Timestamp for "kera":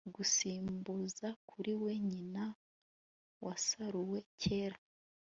4.41-4.79